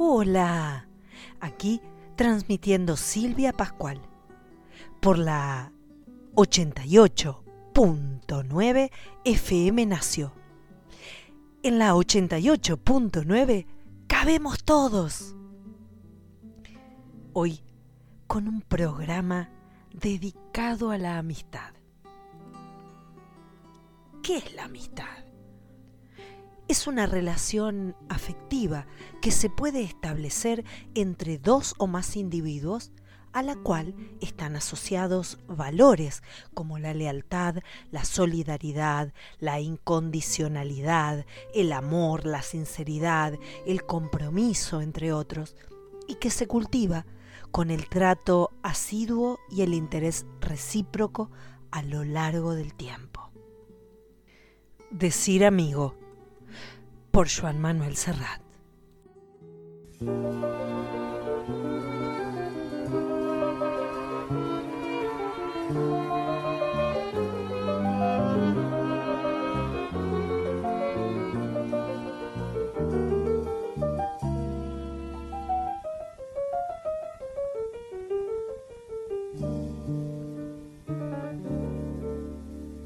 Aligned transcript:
Hola, 0.00 0.86
aquí 1.40 1.80
transmitiendo 2.14 2.96
Silvia 2.96 3.52
Pascual 3.52 4.00
por 5.00 5.18
la 5.18 5.72
88.9 6.36 8.92
FM 9.24 9.86
Nació. 9.86 10.32
En 11.64 11.80
la 11.80 11.94
88.9 11.94 13.66
cabemos 14.06 14.62
todos. 14.62 15.34
Hoy 17.32 17.60
con 18.28 18.46
un 18.46 18.60
programa 18.60 19.50
dedicado 19.92 20.92
a 20.92 20.98
la 20.98 21.18
amistad. 21.18 21.72
¿Qué 24.22 24.36
es 24.36 24.54
la 24.54 24.66
amistad? 24.66 25.27
Es 26.68 26.86
una 26.86 27.06
relación 27.06 27.96
afectiva 28.10 28.86
que 29.22 29.30
se 29.30 29.48
puede 29.48 29.82
establecer 29.82 30.64
entre 30.94 31.38
dos 31.38 31.74
o 31.78 31.86
más 31.86 32.14
individuos 32.14 32.92
a 33.32 33.42
la 33.42 33.56
cual 33.56 33.94
están 34.20 34.54
asociados 34.56 35.38
valores 35.48 36.22
como 36.54 36.78
la 36.78 36.92
lealtad, 36.92 37.56
la 37.90 38.04
solidaridad, 38.04 39.12
la 39.38 39.60
incondicionalidad, 39.60 41.24
el 41.54 41.72
amor, 41.72 42.26
la 42.26 42.42
sinceridad, 42.42 43.38
el 43.66 43.84
compromiso, 43.84 44.82
entre 44.82 45.12
otros, 45.12 45.56
y 46.06 46.16
que 46.16 46.30
se 46.30 46.46
cultiva 46.46 47.06
con 47.50 47.70
el 47.70 47.88
trato 47.88 48.50
asiduo 48.62 49.38
y 49.50 49.62
el 49.62 49.72
interés 49.72 50.26
recíproco 50.40 51.30
a 51.70 51.82
lo 51.82 52.04
largo 52.04 52.54
del 52.54 52.74
tiempo. 52.74 53.30
Decir 54.90 55.44
amigo 55.44 55.94
por 57.18 57.26
Joan 57.26 57.60
Manuel 57.60 57.96
Serrat. 57.96 58.40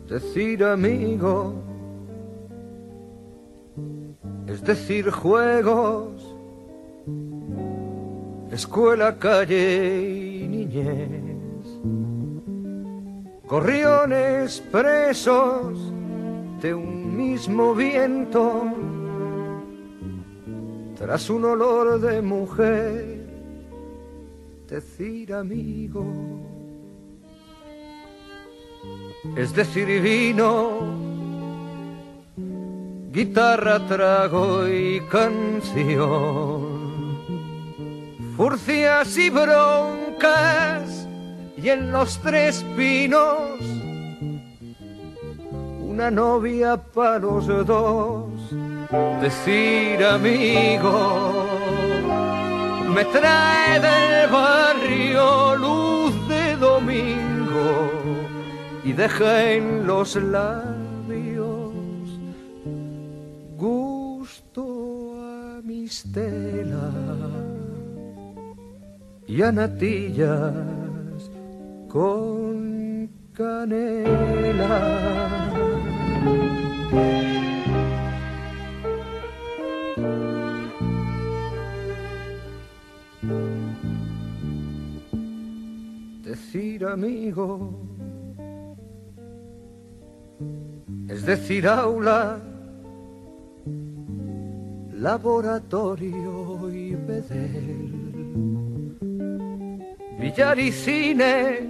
Decir 0.08 0.64
amigo 0.64 1.71
es 4.52 4.62
decir, 4.62 5.10
juegos, 5.10 6.36
escuela, 8.50 9.18
calle 9.18 10.42
y 10.42 10.46
niñez, 10.46 11.66
gorriones 13.48 14.60
presos 14.70 15.78
de 16.60 16.74
un 16.74 17.16
mismo 17.16 17.74
viento, 17.74 18.66
tras 20.98 21.30
un 21.30 21.46
olor 21.46 21.98
de 21.98 22.20
mujer, 22.20 23.26
decir 24.68 25.32
amigo, 25.32 26.04
es 29.34 29.54
decir, 29.54 30.02
vino 30.02 31.11
guitarra, 33.12 33.78
trago 33.86 34.66
y 34.66 35.00
canción. 35.10 36.72
Furcias 38.36 39.18
y 39.18 39.28
broncas 39.28 41.06
y 41.56 41.68
en 41.68 41.92
los 41.92 42.18
tres 42.20 42.64
pinos 42.74 43.60
una 45.80 46.10
novia 46.10 46.78
para 46.78 47.18
los 47.18 47.46
dos. 47.66 48.30
Decir 49.20 50.02
amigo, 50.04 51.46
me 52.94 53.04
trae 53.04 53.78
del 53.78 54.30
barrio 54.30 55.56
luz 55.56 56.28
de 56.28 56.56
domingo 56.56 57.90
y 58.84 58.92
deja 58.92 59.52
en 59.52 59.86
los 59.86 60.16
labios 60.16 60.71
mistela 65.82 66.90
y 69.26 69.42
a 69.42 69.50
natillas 69.50 71.30
con 71.88 73.10
canela. 73.32 74.78
Decir 86.22 86.86
amigo 86.86 87.48
es 91.08 91.26
decir 91.26 91.66
aula 91.66 92.51
laboratorio 95.02 96.70
y 96.72 96.94
bedel. 96.94 97.90
Villar 100.20 100.58
y 100.60 100.70
cine, 100.70 101.66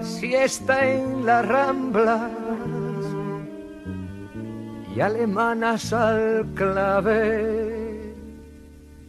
siesta 0.00 0.84
en 0.84 1.24
las 1.24 1.46
ramblas 1.46 2.32
y 4.96 5.00
alemanas 5.00 5.92
al 5.92 6.44
clave. 6.56 8.16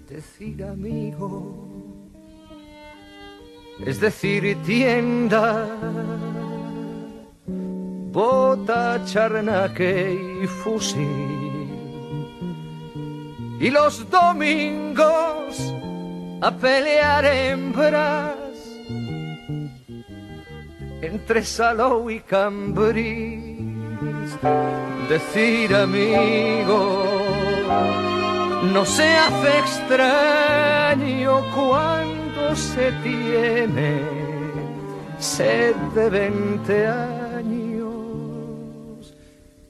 Decir 0.07 0.63
amigo, 0.63 1.67
es 3.83 3.99
decir 3.99 4.55
tienda, 4.63 5.65
bota, 8.11 9.03
charnaque 9.05 10.15
y 10.43 10.45
fusil 10.45 11.48
y 13.59 13.69
los 13.69 14.09
domingos 14.09 15.73
a 16.41 16.51
pelear 16.51 17.25
hembras 17.25 18.35
entre 21.01 21.43
Salou 21.43 22.09
y 22.09 22.21
Cambrís. 22.21 23.59
Decir 25.09 25.75
amigo, 25.75 27.03
no 28.73 28.85
se 28.85 29.07
hace 29.17 29.59
extraño 29.59 31.41
cuando 31.53 32.55
se 32.55 32.91
tiene 33.03 34.01
sed 35.17 35.75
de 35.95 36.09
veinte 36.09 36.87
años 36.87 37.89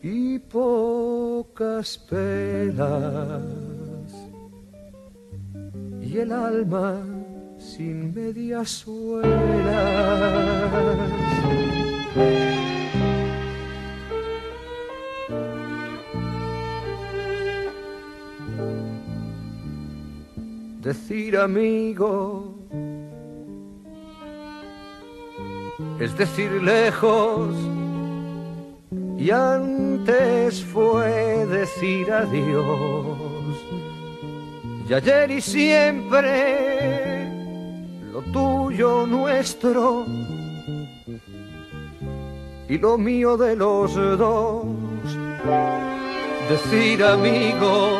y 0.04 0.38
pocas 0.40 1.98
penas 1.98 3.69
y 6.12 6.18
el 6.18 6.32
alma 6.32 7.04
sin 7.60 8.14
medias 8.14 8.70
suelas. 8.70 9.30
Decir 20.82 21.38
amigo 21.38 22.56
es 26.00 26.18
decir 26.18 26.52
lejos 26.64 27.54
y 29.18 29.30
antes 29.30 30.64
fue 30.64 31.46
decir 31.46 32.12
adiós 32.12 33.69
y 34.90 34.94
ayer 34.94 35.30
y 35.30 35.40
siempre, 35.40 37.30
lo 38.12 38.22
tuyo 38.34 39.06
nuestro 39.06 40.04
y 42.68 42.78
lo 42.80 42.98
mío 42.98 43.38
de 43.38 43.56
los 43.56 43.94
dos. 43.94 44.66
Decir 46.50 47.04
amigo, 47.04 48.00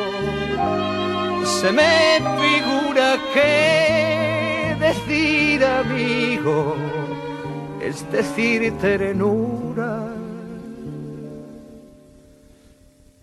se 1.46 1.72
me 1.72 2.20
figura 2.42 3.18
que 3.36 4.76
decir 4.80 5.64
amigo 5.64 6.76
es 7.84 8.12
decir 8.12 8.76
ternura. 8.80 10.08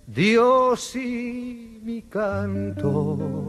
Dios 0.07 0.95
y 0.95 1.81
mi 1.83 2.03
canto 2.03 3.46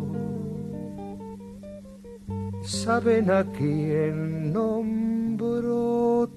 saben 2.67 3.31
a 3.31 3.45
quién 3.45 4.51
nombro 4.51 6.29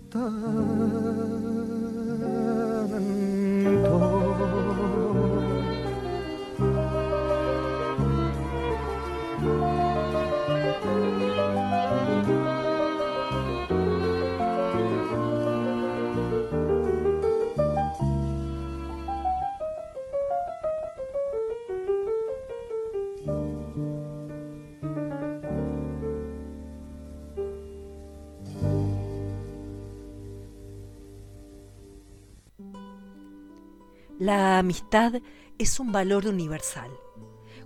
La 34.31 34.61
amistad 34.61 35.15
es 35.59 35.81
un 35.81 35.91
valor 35.91 36.29
universal. 36.29 36.93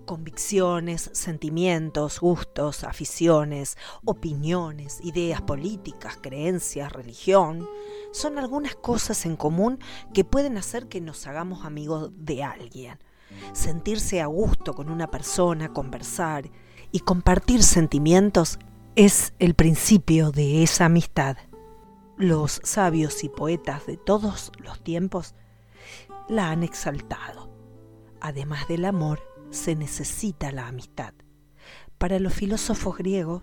Convicciones, 0.06 1.10
sentimientos, 1.12 2.20
gustos, 2.20 2.84
aficiones, 2.84 3.76
opiniones, 4.06 4.98
ideas 5.02 5.42
políticas, 5.42 6.16
creencias, 6.22 6.90
religión, 6.90 7.68
son 8.12 8.38
algunas 8.38 8.76
cosas 8.76 9.26
en 9.26 9.36
común 9.36 9.78
que 10.14 10.24
pueden 10.24 10.56
hacer 10.56 10.88
que 10.88 11.02
nos 11.02 11.26
hagamos 11.26 11.66
amigos 11.66 12.12
de 12.16 12.42
alguien. 12.42 12.98
Sentirse 13.52 14.22
a 14.22 14.26
gusto 14.26 14.72
con 14.72 14.88
una 14.88 15.10
persona, 15.10 15.70
conversar 15.70 16.50
y 16.92 17.00
compartir 17.00 17.62
sentimientos 17.62 18.58
es 18.96 19.34
el 19.38 19.52
principio 19.52 20.30
de 20.30 20.62
esa 20.62 20.86
amistad. 20.86 21.36
Los 22.16 22.62
sabios 22.64 23.22
y 23.22 23.28
poetas 23.28 23.84
de 23.84 23.98
todos 23.98 24.50
los 24.56 24.82
tiempos 24.82 25.34
la 26.28 26.50
han 26.50 26.62
exaltado. 26.62 27.50
Además 28.20 28.68
del 28.68 28.84
amor, 28.84 29.20
se 29.50 29.76
necesita 29.76 30.50
la 30.52 30.66
amistad. 30.66 31.14
Para 31.98 32.18
los 32.18 32.34
filósofos 32.34 32.96
griegos, 32.96 33.42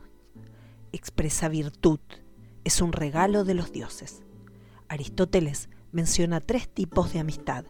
expresa 0.91 1.47
virtud, 1.47 1.99
es 2.63 2.81
un 2.81 2.91
regalo 2.91 3.43
de 3.43 3.53
los 3.53 3.71
dioses. 3.71 4.23
Aristóteles 4.87 5.69
menciona 5.91 6.41
tres 6.41 6.67
tipos 6.67 7.13
de 7.13 7.19
amistad, 7.19 7.65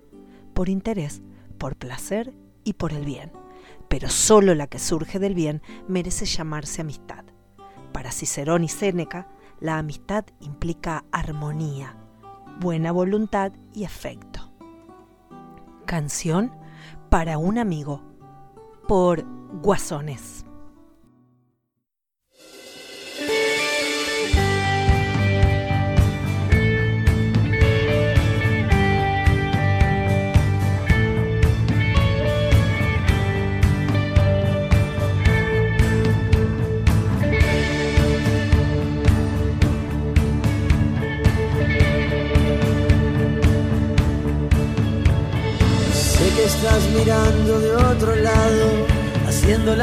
por 0.54 0.70
interés, 0.70 1.22
por 1.58 1.76
placer 1.76 2.34
y 2.64 2.74
por 2.74 2.94
el 2.94 3.06
bien, 3.06 3.32
pero 3.88 4.10
solo 4.10 4.56
la 4.56 4.68
que 4.68 4.80
surge 4.80 5.20
del 5.20 5.36
bien 5.36 5.62
merece 5.88 6.26
llamarse 6.26 6.82
amistad. 6.82 7.26
Para 7.94 8.12
Cicerón 8.12 8.64
y 8.64 8.70
Séneca, 8.70 9.28
la 9.60 9.78
amistad 9.78 10.26
implica 10.40 11.06
armonía, 11.12 11.96
buena 12.60 12.92
voluntad 12.92 13.52
y 13.74 13.84
afecto. 13.84 14.51
Canción 15.92 16.54
para 17.10 17.38
un 17.38 17.58
amigo 17.58 18.02
por 18.88 19.26
Guasones. 19.62 20.46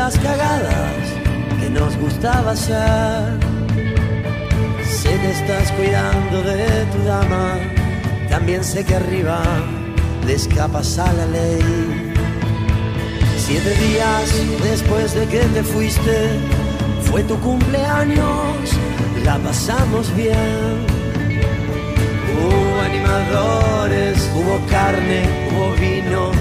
Las 0.09 0.19
cagadas 0.21 1.05
que 1.61 1.69
nos 1.69 1.95
gustaba 1.99 2.53
hacer. 2.53 3.39
Sé 4.83 5.11
que 5.21 5.31
estás 5.33 5.71
cuidando 5.73 6.43
de 6.45 6.87
tu 6.93 7.05
dama, 7.05 7.59
también 8.31 8.65
sé 8.65 8.87
que 8.87 8.95
arriba 8.95 9.43
le 10.27 10.33
escapas 10.33 10.99
a 10.99 11.13
la 11.13 11.27
ley. 11.27 12.15
Siete 13.37 13.75
días 13.87 14.27
después 14.63 15.15
de 15.15 15.27
que 15.27 15.41
te 15.41 15.63
fuiste, 15.63 16.17
fue 17.03 17.23
tu 17.25 17.39
cumpleaños, 17.41 18.57
la 19.27 19.37
pasamos 19.39 20.05
bien. 20.17 20.87
Hubo 22.35 22.81
animadores, 22.91 24.17
hubo 24.35 24.59
carne, 24.71 25.21
hubo 25.51 25.75
vino 25.75 26.33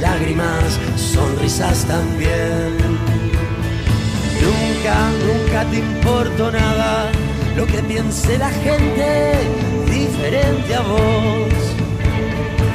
lágrimas, 0.00 0.78
sonrisas 0.96 1.84
también. 1.86 3.15
Nunca, 4.76 5.64
te 5.70 5.78
importó 5.78 6.52
nada 6.52 7.10
lo 7.56 7.66
que 7.66 7.82
piense 7.82 8.36
la 8.38 8.50
gente 8.50 9.32
diferente 9.90 10.74
a 10.74 10.82
vos. 10.82 11.52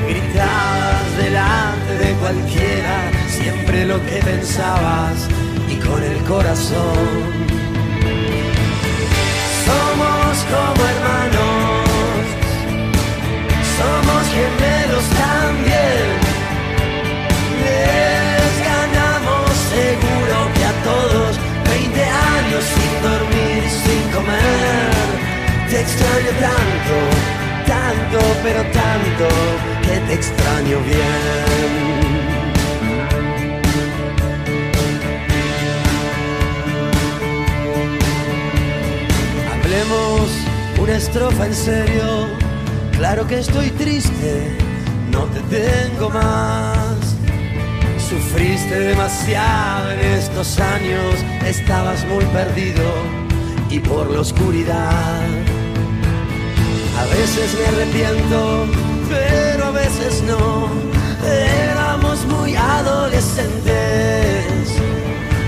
Gritabas 0.10 1.18
delante 1.18 1.98
de 2.00 2.14
cualquiera 2.16 3.12
siempre 3.30 3.86
lo 3.86 4.04
que 4.06 4.20
pensabas 4.24 5.28
y 5.70 5.76
con 5.76 6.04
el 6.04 6.18
corazón. 6.24 6.98
Somos 9.66 10.38
como 10.52 10.86
hermanos, 10.90 11.31
sin 22.62 22.94
dormir 23.02 23.64
sin 23.84 24.04
comer. 24.16 24.92
Te 25.70 25.82
extraño 25.82 26.32
tanto, 26.48 26.96
tanto, 27.66 28.20
pero 28.44 28.62
tanto 28.82 29.28
que 29.84 29.96
te 30.08 30.14
extraño 30.14 30.78
bien. 30.82 31.72
Hablemos 39.54 40.32
una 40.80 40.96
estrofa 40.96 41.46
en 41.46 41.56
serio, 41.56 42.28
claro 42.98 43.26
que 43.28 43.40
estoy 43.40 43.70
triste, 43.72 44.58
no 45.12 45.24
te 45.26 45.40
tengo 45.58 46.10
más 46.10 46.81
Sufriste 48.12 48.78
demasiado 48.78 49.90
en 49.92 50.00
estos 50.02 50.60
años, 50.60 51.16
estabas 51.46 52.06
muy 52.08 52.26
perdido 52.26 52.84
y 53.70 53.80
por 53.80 54.12
la 54.12 54.20
oscuridad. 54.20 55.22
A 57.00 57.06
veces 57.06 57.58
me 57.58 57.68
arrepiento, 57.68 58.66
pero 59.08 59.68
a 59.68 59.72
veces 59.72 60.22
no. 60.24 60.68
Éramos 61.26 62.26
muy 62.26 62.54
adolescentes. 62.54 64.76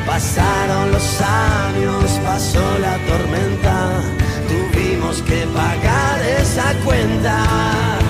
Pasaron 0.06 0.94
los 0.94 1.20
años, 1.20 2.18
pasó 2.24 2.64
la 2.80 2.98
tormenta. 3.10 4.02
Tuvimos 4.48 5.22
que 5.24 5.46
pagar 5.48 6.22
esa 6.40 6.74
cuenta. 6.86 8.03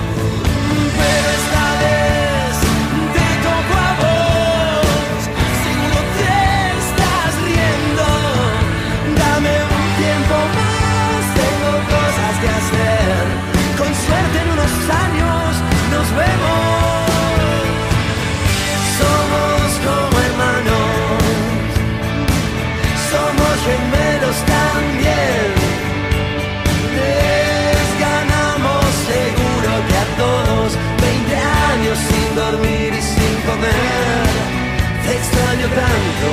Tanto, 35.74 36.30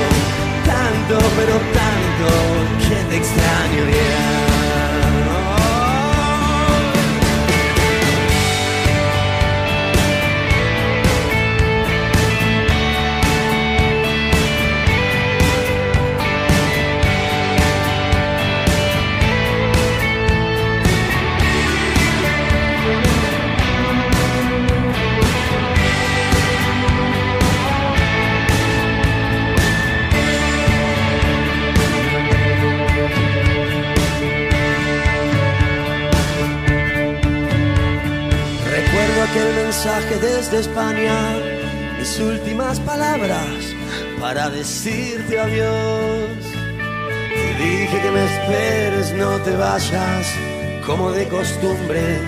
tanto, 0.64 1.26
pero 1.36 1.54
tanto 1.78 2.88
que 2.88 2.96
te 3.10 3.16
extraño 3.16 3.86
bien. 3.86 4.51
Pasaje 39.42 40.16
desde 40.18 40.60
España, 40.60 41.14
mis 41.98 42.20
últimas 42.20 42.78
palabras 42.80 43.74
para 44.20 44.48
decirte 44.50 45.40
adiós. 45.40 46.42
Te 47.34 47.64
dije 47.64 48.00
que 48.00 48.10
me 48.10 48.24
esperes, 48.24 49.12
no 49.14 49.30
te 49.40 49.56
vayas, 49.56 50.26
como 50.86 51.10
de 51.10 51.26
costumbre 51.26 52.20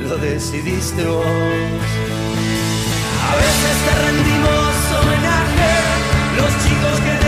lo 0.00 0.16
decidiste 0.16 1.04
vos. 1.04 1.24
A 3.28 3.32
veces 3.44 3.76
te 3.84 3.92
rendimos 4.06 4.72
homenaje, 4.98 5.72
los 6.38 6.52
chicos 6.62 6.96
que 7.04 7.27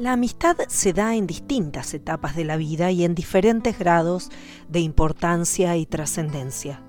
La 0.00 0.14
amistad 0.14 0.56
se 0.68 0.94
da 0.94 1.14
en 1.14 1.26
distintas 1.26 1.92
etapas 1.92 2.34
de 2.34 2.46
la 2.46 2.56
vida 2.56 2.90
y 2.90 3.04
en 3.04 3.14
diferentes 3.14 3.78
grados 3.78 4.30
de 4.66 4.80
importancia 4.80 5.76
y 5.76 5.84
trascendencia. 5.84 6.82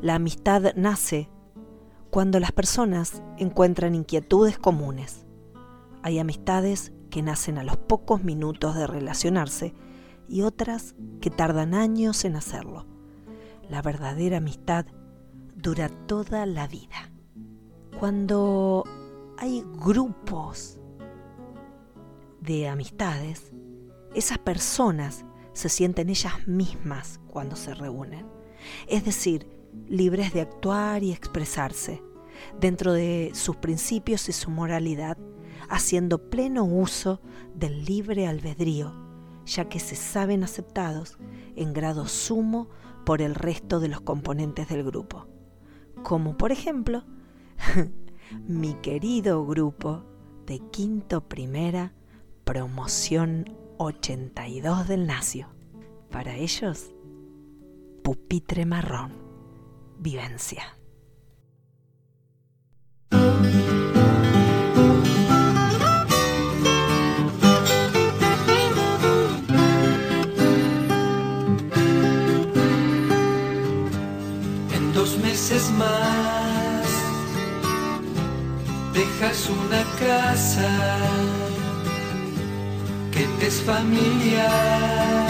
La 0.00 0.14
amistad 0.14 0.72
nace 0.74 1.28
cuando 2.08 2.40
las 2.40 2.52
personas 2.52 3.22
encuentran 3.36 3.94
inquietudes 3.94 4.58
comunes. 4.58 5.26
Hay 6.02 6.18
amistades 6.18 6.94
que 7.10 7.20
nacen 7.20 7.58
a 7.58 7.64
los 7.64 7.76
pocos 7.76 8.24
minutos 8.24 8.76
de 8.76 8.86
relacionarse 8.86 9.74
y 10.26 10.40
otras 10.40 10.94
que 11.20 11.28
tardan 11.28 11.74
años 11.74 12.24
en 12.24 12.34
hacerlo. 12.34 12.86
La 13.68 13.82
verdadera 13.82 14.38
amistad 14.38 14.86
dura 15.54 15.90
toda 16.06 16.46
la 16.46 16.66
vida. 16.66 17.12
Cuando 18.00 18.84
hay 19.36 19.62
grupos 19.84 20.80
de 22.40 22.68
amistades, 22.68 23.52
esas 24.14 24.38
personas 24.38 25.24
se 25.52 25.68
sienten 25.68 26.08
ellas 26.08 26.46
mismas 26.46 27.20
cuando 27.28 27.56
se 27.56 27.74
reúnen. 27.74 28.26
Es 28.86 29.04
decir, 29.04 29.46
libres 29.88 30.32
de 30.32 30.40
actuar 30.40 31.02
y 31.02 31.12
expresarse 31.12 32.02
dentro 32.60 32.92
de 32.92 33.32
sus 33.34 33.56
principios 33.56 34.28
y 34.28 34.32
su 34.32 34.50
moralidad, 34.50 35.18
haciendo 35.68 36.30
pleno 36.30 36.64
uso 36.64 37.20
del 37.54 37.84
libre 37.84 38.26
albedrío, 38.26 38.92
ya 39.44 39.68
que 39.68 39.80
se 39.80 39.96
saben 39.96 40.44
aceptados 40.44 41.18
en 41.56 41.72
grado 41.72 42.06
sumo 42.06 42.68
por 43.04 43.22
el 43.22 43.34
resto 43.34 43.80
de 43.80 43.88
los 43.88 44.00
componentes 44.00 44.68
del 44.68 44.84
grupo. 44.84 45.26
Como 46.02 46.36
por 46.36 46.52
ejemplo, 46.52 47.04
mi 48.46 48.74
querido 48.74 49.44
grupo 49.44 50.04
de 50.46 50.60
quinto 50.70 51.28
primera 51.28 51.92
promoción 52.48 53.44
82 53.76 54.88
del 54.88 55.06
Nacio. 55.06 55.48
Para 56.10 56.34
ellos, 56.34 56.94
pupitre 58.02 58.64
marrón, 58.64 59.12
vivencia. 59.98 60.78
En 74.72 74.92
dos 74.94 75.18
meses 75.18 75.70
más 75.72 76.88
dejas 78.94 79.50
una 79.50 79.84
casa 79.98 81.47
que 83.18 83.26
te 83.40 83.46
es 83.48 83.60
familiar 83.62 85.28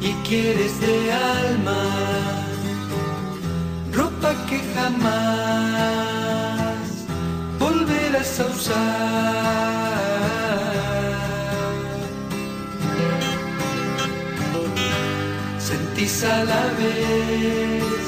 y 0.00 0.12
quieres 0.28 0.80
de 0.80 1.12
alma 1.12 1.84
ropa 3.92 4.30
que 4.48 4.60
jamás 4.76 5.72
volverás 7.58 8.38
a 8.38 8.46
usar. 8.46 9.42
Sentís 15.58 16.22
a 16.22 16.44
la 16.44 16.64
vez 16.78 18.06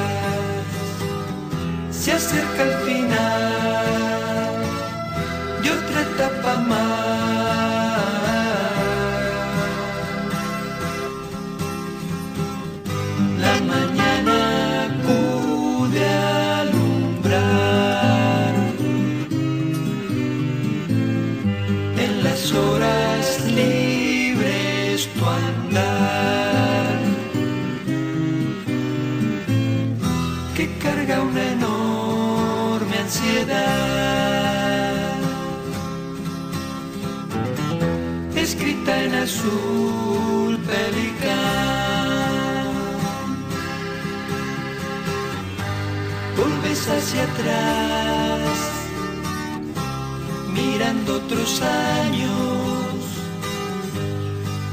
se 1.91 2.13
acerca 2.13 2.63
el 2.63 2.73
final 2.87 4.55
de 5.63 5.71
otra 5.71 6.01
etapa 6.01 6.55
más. 6.67 7.38
Azul 39.21 40.57
pelican 40.69 42.19
volves 46.37 46.87
hacia 46.87 47.23
atrás 47.23 48.69
mirando 50.53 51.15
otros 51.17 51.61
años. 51.61 52.31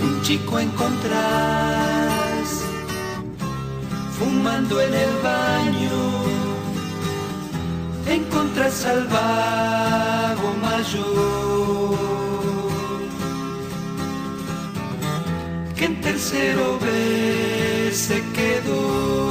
Un 0.01 0.23
chico 0.23 0.59
encontrás 0.59 2.47
fumando 4.19 4.81
en 4.81 4.95
el 4.95 5.13
baño. 5.23 5.99
Encontrás 8.07 8.85
al 8.87 9.07
vago 9.09 10.49
mayor 10.63 12.06
tercero 16.17 16.79
vez 16.79 17.95
se 17.95 18.23
quedó 18.33 19.26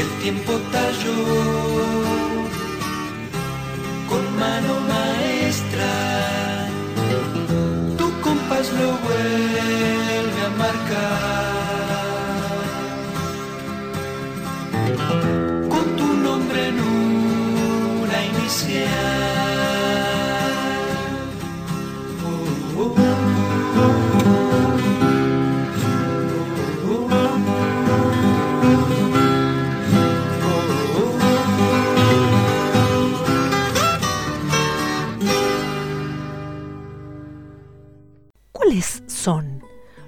el 0.00 0.08
tiempo 0.22 0.52
talló 0.72 1.18
con 4.08 4.22
mano 4.38 4.72
maestra. 4.94 5.92
Tu 7.98 8.06
compás 8.22 8.66
lo 8.78 8.88
vuelve 9.06 10.40
a 10.46 10.50
marcar 10.64 11.19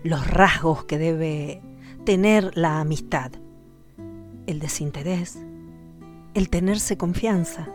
los 0.02 0.26
rasgos 0.26 0.84
que 0.84 0.98
debe 0.98 1.62
tener 2.04 2.56
la 2.56 2.80
amistad? 2.80 3.32
El 4.46 4.58
desinterés, 4.58 5.38
el 6.34 6.48
tenerse 6.48 6.96
confianza, 6.96 7.68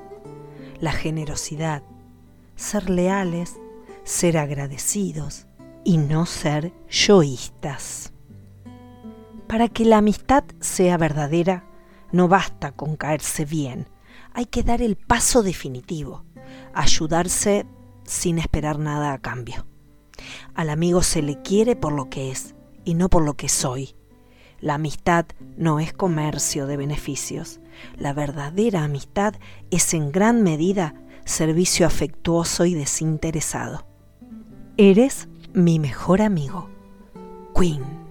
la 0.79 0.91
generosidad, 0.91 1.83
ser 2.55 2.89
leales, 2.89 3.57
ser 4.03 4.37
agradecidos 4.37 5.47
y 5.83 5.97
no 5.97 6.25
ser 6.25 6.73
yoístas. 6.89 8.11
Para 9.47 9.69
que 9.69 9.85
la 9.85 9.99
amistad 9.99 10.43
sea 10.59 10.97
verdadera, 10.97 11.63
no 12.11 12.27
basta 12.27 12.71
con 12.71 12.95
caerse 12.97 13.45
bien, 13.45 13.87
hay 14.33 14.45
que 14.45 14.63
dar 14.63 14.81
el 14.81 14.97
paso 14.97 15.43
definitivo, 15.43 16.25
ayudarse 16.73 17.65
sin 18.03 18.39
esperar 18.39 18.79
nada 18.79 19.13
a 19.13 19.19
cambio. 19.19 19.65
Al 20.53 20.69
amigo 20.69 21.03
se 21.03 21.21
le 21.21 21.41
quiere 21.41 21.75
por 21.75 21.93
lo 21.93 22.09
que 22.09 22.31
es 22.31 22.55
y 22.85 22.93
no 22.93 23.09
por 23.09 23.23
lo 23.23 23.35
que 23.35 23.49
soy. 23.49 23.95
La 24.59 24.75
amistad 24.75 25.25
no 25.55 25.79
es 25.79 25.93
comercio 25.93 26.65
de 26.65 26.77
beneficios. 26.77 27.59
La 27.95 28.13
verdadera 28.13 28.83
amistad 28.83 29.35
es 29.69 29.93
en 29.93 30.11
gran 30.11 30.41
medida 30.41 30.95
servicio 31.25 31.85
afectuoso 31.85 32.65
y 32.65 32.73
desinteresado. 32.73 33.85
Eres 34.77 35.27
mi 35.53 35.79
mejor 35.79 36.21
amigo. 36.21 36.69
Queen. 37.55 38.06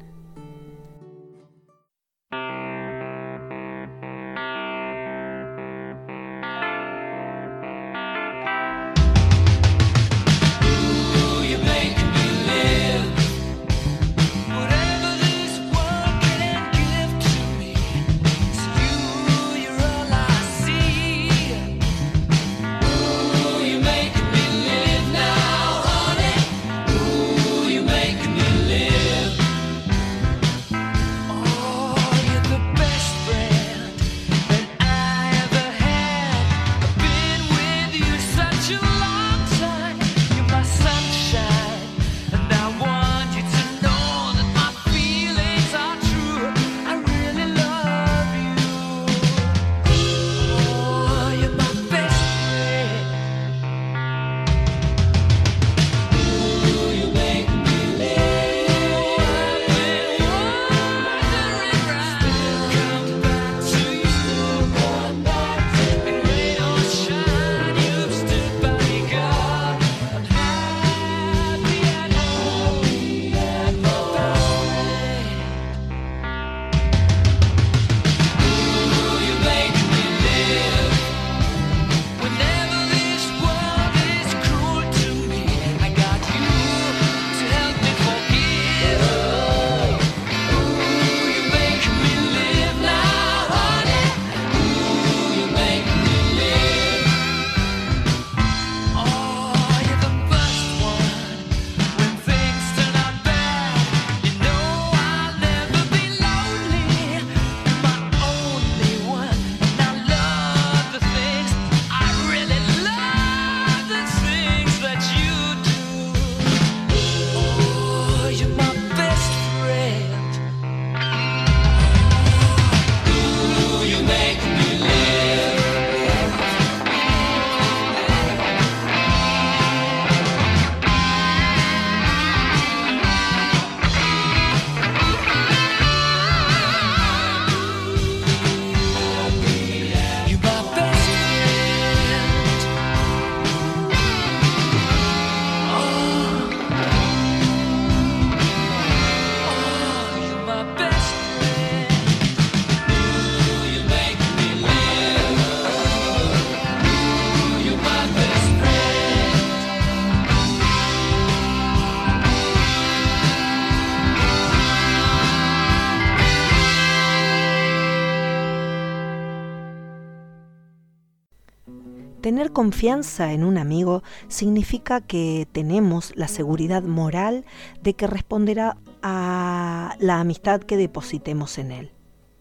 Confianza 172.56 173.34
en 173.34 173.45
un 173.45 173.58
amigo 173.58 174.02
significa 174.28 175.02
que 175.02 175.47
tenemos 175.52 176.14
la 176.16 176.26
seguridad 176.26 176.82
moral 176.82 177.45
de 177.82 177.92
que 177.92 178.06
responderá 178.06 178.78
a 179.02 179.95
la 179.99 180.21
amistad 180.21 180.62
que 180.62 180.78
depositemos 180.78 181.58
en 181.58 181.71
él. 181.71 181.92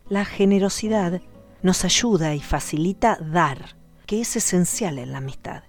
La 0.08 0.24
generosidad 0.24 1.22
nos 1.64 1.84
ayuda 1.84 2.34
y 2.34 2.40
facilita 2.40 3.18
dar, 3.30 3.76
que 4.06 4.22
es 4.22 4.38
esencial 4.38 5.00
en 5.00 5.12
la 5.12 5.18
amistad. 5.18 5.64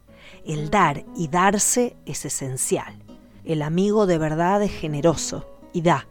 El 0.44 0.70
dar 0.70 1.04
y 1.16 1.26
darse 1.26 1.96
es 2.06 2.24
esencial. 2.24 3.02
El 3.44 3.62
amigo 3.62 4.06
de 4.06 4.18
verdad 4.18 4.62
es 4.62 4.70
generoso 4.70 5.58
y 5.72 5.82
da, 5.82 6.06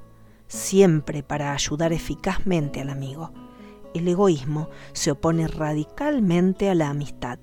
siempre 0.50 1.24
para 1.24 1.54
ayudar 1.54 1.94
eficazmente 1.94 2.82
al 2.82 2.90
amigo. 2.90 3.32
El 3.94 4.06
egoísmo 4.10 4.68
se 4.92 5.12
opone 5.12 5.48
radicalmente 5.48 6.70
a 6.70 6.76
la 6.76 6.90
amistad 6.90 7.40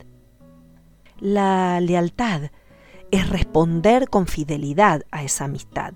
la 1.23 1.81
lealtad 1.81 2.51
es 3.13 3.29
responder 3.31 4.09
con 4.09 4.27
fidelidad 4.27 5.05
a 5.13 5.23
esa 5.23 5.45
amistad. 5.45 5.95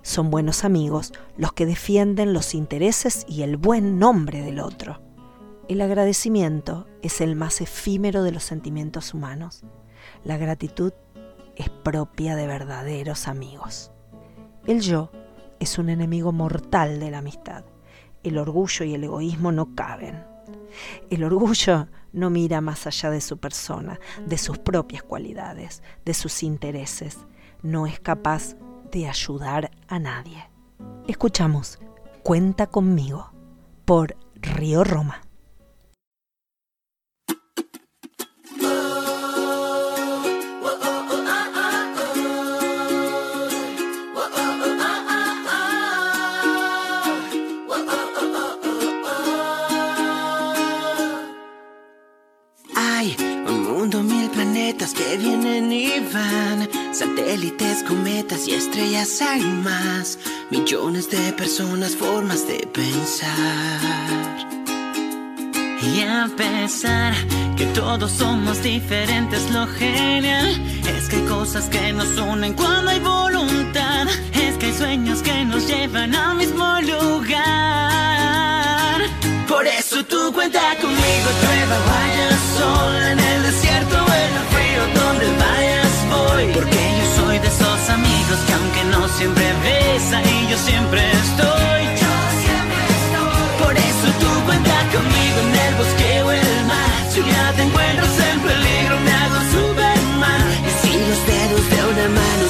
Son 0.00 0.30
buenos 0.30 0.64
amigos 0.64 1.12
los 1.36 1.52
que 1.52 1.66
defienden 1.66 2.32
los 2.32 2.54
intereses 2.54 3.26
y 3.28 3.42
el 3.42 3.58
buen 3.58 3.98
nombre 3.98 4.40
del 4.40 4.60
otro. 4.60 5.02
El 5.68 5.82
agradecimiento 5.82 6.86
es 7.02 7.20
el 7.20 7.36
más 7.36 7.60
efímero 7.60 8.22
de 8.22 8.32
los 8.32 8.42
sentimientos 8.42 9.12
humanos. 9.12 9.64
La 10.24 10.38
gratitud 10.38 10.94
es 11.54 11.68
propia 11.68 12.34
de 12.34 12.46
verdaderos 12.46 13.28
amigos. 13.28 13.92
El 14.66 14.80
yo 14.80 15.10
es 15.60 15.76
un 15.76 15.90
enemigo 15.90 16.32
mortal 16.32 17.00
de 17.00 17.10
la 17.10 17.18
amistad. 17.18 17.64
El 18.22 18.38
orgullo 18.38 18.86
y 18.86 18.94
el 18.94 19.04
egoísmo 19.04 19.52
no 19.52 19.74
caben. 19.74 20.31
El 21.10 21.24
orgullo 21.24 21.88
no 22.12 22.30
mira 22.30 22.60
más 22.60 22.86
allá 22.86 23.10
de 23.10 23.20
su 23.20 23.38
persona, 23.38 23.98
de 24.26 24.38
sus 24.38 24.58
propias 24.58 25.02
cualidades, 25.02 25.82
de 26.04 26.14
sus 26.14 26.42
intereses. 26.42 27.18
No 27.62 27.86
es 27.86 28.00
capaz 28.00 28.56
de 28.90 29.08
ayudar 29.08 29.70
a 29.88 29.98
nadie. 29.98 30.48
Escuchamos 31.06 31.78
Cuenta 32.22 32.68
conmigo 32.68 33.32
por 33.84 34.16
Río 34.36 34.84
Roma. 34.84 35.22
Que 54.90 55.16
vienen 55.16 55.70
y 55.70 56.00
van, 56.12 56.68
satélites, 56.92 57.84
cometas 57.84 58.48
y 58.48 58.54
estrellas 58.54 59.22
hay 59.22 59.40
más, 59.40 60.18
millones 60.50 61.08
de 61.08 61.32
personas, 61.34 61.94
formas 61.94 62.48
de 62.48 62.66
pensar. 62.66 63.30
Y 65.80 66.00
a 66.00 66.28
pesar 66.36 67.14
que 67.56 67.66
todos 67.66 68.10
somos 68.10 68.60
diferentes, 68.60 69.48
lo 69.52 69.68
genial 69.68 70.60
es 70.88 71.08
que 71.08 71.14
hay 71.16 71.26
cosas 71.26 71.68
que 71.68 71.92
nos 71.92 72.18
unen 72.18 72.54
cuando 72.54 72.90
hay 72.90 72.98
voluntad, 72.98 74.08
es 74.34 74.56
que 74.58 74.66
hay 74.66 74.72
sueños 74.72 75.22
que 75.22 75.44
nos 75.44 75.68
llevan 75.68 76.12
al 76.12 76.34
mismo 76.38 76.80
lugar. 76.80 77.42
Por 79.46 79.64
eso 79.64 80.04
tú 80.04 80.32
cuenta 80.32 80.74
conmigo, 80.80 81.30
prueba, 81.40 81.78
vaya 81.86 82.30
sol 82.58 82.96
en 83.12 83.20
el 83.20 83.42
desierto 83.44 84.12
Porque 86.54 86.76
yo 86.98 87.22
soy 87.22 87.38
de 87.38 87.46
esos 87.46 87.88
amigos 87.88 88.38
que 88.46 88.52
aunque 88.52 88.84
no 88.84 89.08
siempre 89.08 89.44
ves 89.62 90.12
ahí, 90.12 90.48
yo 90.50 90.58
siempre 90.58 91.00
estoy. 91.00 91.82
Yo 92.02 92.12
siempre 92.44 92.82
estoy. 92.98 93.64
Por 93.64 93.76
eso 93.76 94.06
tú 94.20 94.28
cuenta 94.44 94.76
conmigo 94.92 95.38
en 95.46 95.54
el 95.66 95.74
bosque 95.76 96.22
o 96.22 96.32
el 96.32 96.64
mar. 96.66 96.92
Si 97.10 97.20
ya 97.22 97.52
te 97.56 97.62
encuentras 97.62 98.18
en 98.28 98.40
peligro, 98.40 99.00
me 99.00 99.12
hago 99.12 99.38
Superman. 99.54 100.46
Y 100.68 100.70
si 100.80 100.92
los 101.08 101.20
dedos 101.30 101.64
de 101.70 101.78
una 101.92 102.08
mano 102.20 102.41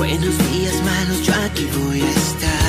buenos, 0.00 0.38
días 0.50 0.82
malos, 0.82 1.26
yo 1.26 1.34
aquí 1.44 1.68
voy 1.76 2.00
a 2.00 2.08
estar. 2.08 2.59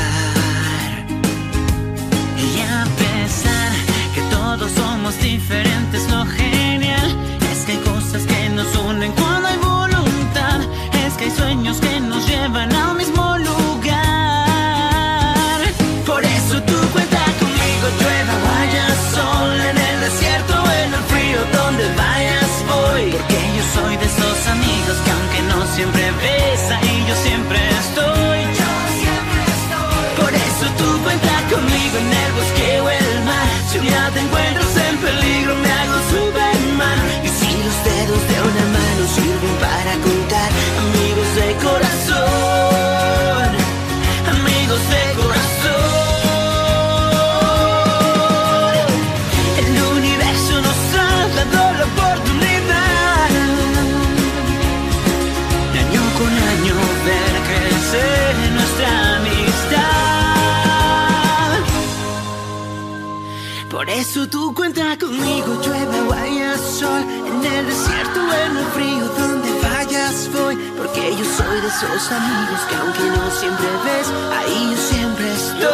Porque 71.01 71.17
yo 71.17 71.25
soy 71.25 71.61
de 71.61 71.67
esos 71.67 72.11
amigos 72.11 72.61
que 72.69 72.75
aunque 72.75 73.01
no 73.09 73.31
siempre 73.31 73.65
ves, 73.83 74.07
ahí 74.37 74.69
yo 74.69 74.77
siempre 74.77 75.33
estoy. 75.33 75.67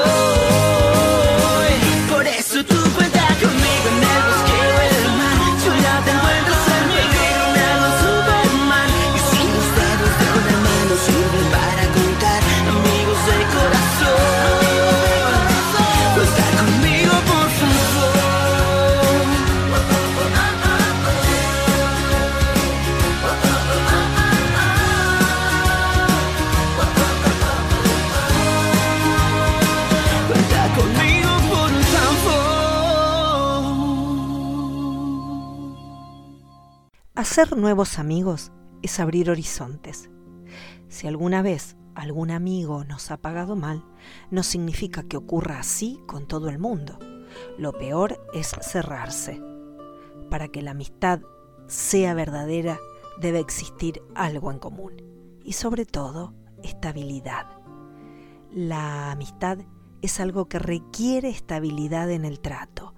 Por 2.09 2.25
eso 2.27 2.63
tú 2.63 2.75
cuenta 2.95 3.27
conmigo 3.41 3.89
Hacer 37.37 37.55
nuevos 37.55 37.99
amigos 37.99 38.51
es 38.81 38.99
abrir 38.99 39.29
horizontes. 39.29 40.09
Si 40.87 41.05
alguna 41.05 41.43
vez 41.43 41.77
algún 41.93 42.31
amigo 42.31 42.83
nos 42.83 43.11
ha 43.11 43.17
pagado 43.17 43.55
mal, 43.55 43.85
no 44.31 44.41
significa 44.41 45.03
que 45.03 45.17
ocurra 45.17 45.59
así 45.59 45.99
con 46.07 46.27
todo 46.27 46.49
el 46.49 46.57
mundo. 46.57 46.97
Lo 47.59 47.73
peor 47.73 48.19
es 48.33 48.55
cerrarse. 48.61 49.39
Para 50.31 50.47
que 50.47 50.63
la 50.63 50.71
amistad 50.71 51.19
sea 51.67 52.15
verdadera, 52.15 52.79
debe 53.21 53.37
existir 53.37 54.01
algo 54.15 54.49
en 54.49 54.57
común 54.57 55.03
y 55.43 55.53
sobre 55.53 55.85
todo 55.85 56.33
estabilidad. 56.63 57.45
La 58.51 59.11
amistad 59.11 59.59
es 60.01 60.19
algo 60.19 60.49
que 60.49 60.57
requiere 60.57 61.29
estabilidad 61.29 62.09
en 62.09 62.25
el 62.25 62.39
trato. 62.39 62.95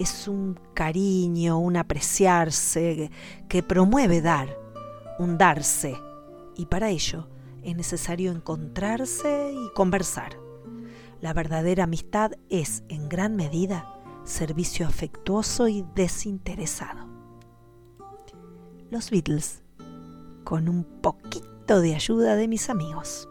Es 0.00 0.28
un 0.28 0.58
cariño, 0.72 1.58
un 1.58 1.76
apreciarse 1.76 3.10
que 3.50 3.62
promueve 3.62 4.22
dar, 4.22 4.58
un 5.18 5.36
darse. 5.36 5.94
Y 6.56 6.64
para 6.64 6.88
ello 6.88 7.28
es 7.62 7.76
necesario 7.76 8.32
encontrarse 8.32 9.52
y 9.52 9.70
conversar. 9.74 10.38
La 11.20 11.34
verdadera 11.34 11.84
amistad 11.84 12.32
es, 12.48 12.82
en 12.88 13.10
gran 13.10 13.36
medida, 13.36 13.94
servicio 14.24 14.86
afectuoso 14.86 15.68
y 15.68 15.84
desinteresado. 15.94 17.06
Los 18.90 19.10
Beatles, 19.10 19.62
con 20.44 20.70
un 20.70 20.84
poquito 21.02 21.82
de 21.82 21.94
ayuda 21.94 22.36
de 22.36 22.48
mis 22.48 22.70
amigos. 22.70 23.28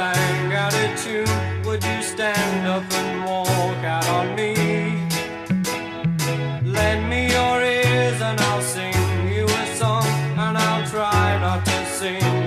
sang 0.00 0.52
out 0.54 0.72
a 0.72 0.86
tune, 1.02 1.62
would 1.66 1.82
you 1.84 2.02
stand 2.02 2.66
up 2.66 2.90
and 3.00 3.24
walk 3.28 3.82
out 3.96 4.08
on 4.18 4.34
me? 4.34 4.54
Lend 6.76 7.02
me 7.12 7.20
your 7.36 7.56
ears 7.62 8.18
and 8.28 8.40
I'll 8.48 8.62
sing 8.62 8.94
you 9.34 9.44
a 9.44 9.64
song, 9.80 10.06
and 10.44 10.56
I'll 10.56 10.86
try 10.94 11.38
not 11.44 11.66
to 11.66 11.78
sing. 11.98 12.39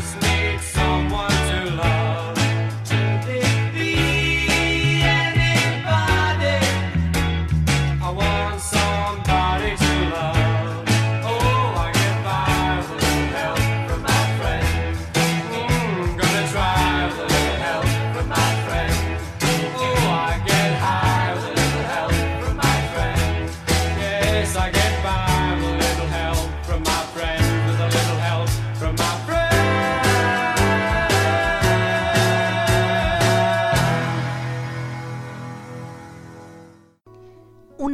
Cause 0.00 0.29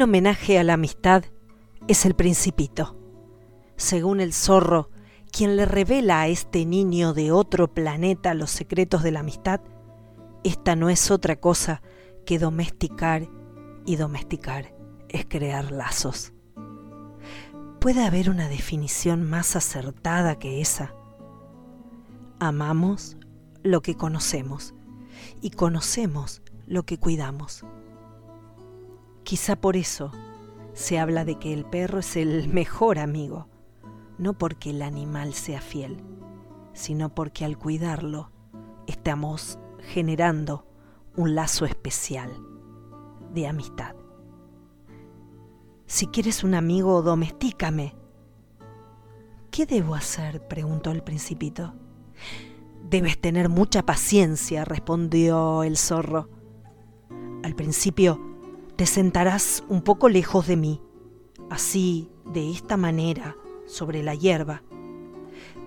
homenaje 0.02 0.58
a 0.58 0.64
la 0.64 0.74
amistad 0.74 1.24
es 1.88 2.06
el 2.06 2.14
principito. 2.14 2.96
Según 3.76 4.20
el 4.20 4.32
zorro, 4.32 4.90
quien 5.30 5.56
le 5.56 5.66
revela 5.66 6.22
a 6.22 6.28
este 6.28 6.64
niño 6.64 7.12
de 7.12 7.30
otro 7.32 7.72
planeta 7.72 8.34
los 8.34 8.50
secretos 8.50 9.02
de 9.02 9.12
la 9.12 9.20
amistad, 9.20 9.60
esta 10.44 10.76
no 10.76 10.90
es 10.90 11.10
otra 11.10 11.36
cosa 11.36 11.82
que 12.24 12.38
domesticar 12.38 13.28
y 13.84 13.96
domesticar 13.96 14.74
es 15.08 15.26
crear 15.26 15.70
lazos. 15.70 16.32
¿Puede 17.80 18.04
haber 18.04 18.30
una 18.30 18.48
definición 18.48 19.22
más 19.28 19.56
acertada 19.56 20.38
que 20.38 20.60
esa? 20.60 20.94
Amamos 22.40 23.16
lo 23.62 23.80
que 23.82 23.94
conocemos 23.94 24.74
y 25.40 25.50
conocemos 25.50 26.42
lo 26.66 26.84
que 26.84 26.98
cuidamos. 26.98 27.64
Quizá 29.26 29.56
por 29.56 29.76
eso 29.76 30.12
se 30.72 31.00
habla 31.00 31.24
de 31.24 31.36
que 31.36 31.52
el 31.52 31.64
perro 31.64 31.98
es 31.98 32.14
el 32.14 32.46
mejor 32.46 33.00
amigo, 33.00 33.48
no 34.18 34.34
porque 34.34 34.70
el 34.70 34.82
animal 34.82 35.34
sea 35.34 35.60
fiel, 35.60 36.00
sino 36.74 37.12
porque 37.12 37.44
al 37.44 37.58
cuidarlo 37.58 38.30
estamos 38.86 39.58
generando 39.80 40.64
un 41.16 41.34
lazo 41.34 41.64
especial 41.64 42.40
de 43.34 43.48
amistad. 43.48 43.96
Si 45.86 46.06
quieres 46.06 46.44
un 46.44 46.54
amigo, 46.54 47.02
domestícame. 47.02 47.96
¿Qué 49.50 49.66
debo 49.66 49.96
hacer? 49.96 50.46
preguntó 50.46 50.92
el 50.92 51.02
principito. 51.02 51.74
Debes 52.88 53.20
tener 53.20 53.48
mucha 53.48 53.82
paciencia, 53.82 54.64
respondió 54.64 55.64
el 55.64 55.76
zorro. 55.76 56.28
Al 57.42 57.56
principio 57.56 58.35
te 58.76 58.84
sentarás 58.84 59.64
un 59.68 59.80
poco 59.80 60.10
lejos 60.10 60.46
de 60.46 60.56
mí, 60.56 60.82
así, 61.48 62.10
de 62.26 62.50
esta 62.50 62.76
manera, 62.76 63.34
sobre 63.66 64.02
la 64.02 64.14
hierba. 64.14 64.62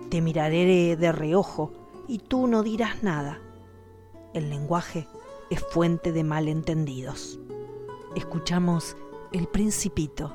Te 0.10 0.22
miraré 0.22 0.96
de 0.96 1.12
reojo 1.12 1.74
y 2.08 2.20
tú 2.20 2.46
no 2.46 2.62
dirás 2.62 3.02
nada. 3.02 3.42
El 4.36 4.52
lenguaje 4.52 5.08
es 5.50 5.60
fuente 5.60 6.12
de 6.12 6.24
malentendidos. 6.24 7.40
Escuchamos 8.16 8.96
El 9.32 9.48
Principito, 9.48 10.32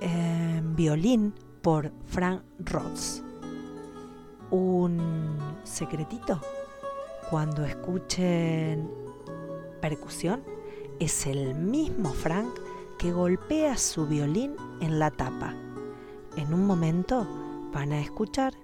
en 0.00 0.76
violín 0.76 1.34
por 1.62 1.92
Frank 2.06 2.42
Rhodes. 2.60 3.24
Un 4.52 5.36
secretito, 5.64 6.40
cuando 7.28 7.64
escuchen 7.64 8.88
percusión, 9.80 10.53
es 11.00 11.26
el 11.26 11.54
mismo 11.54 12.12
Frank 12.12 12.54
que 12.98 13.12
golpea 13.12 13.76
su 13.76 14.06
violín 14.06 14.54
en 14.80 14.98
la 14.98 15.10
tapa. 15.10 15.54
En 16.36 16.52
un 16.52 16.66
momento 16.66 17.26
van 17.72 17.92
a 17.92 18.00
escuchar 18.00 18.54